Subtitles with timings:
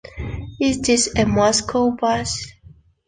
[0.59, 2.53] Is this a Moscow bus?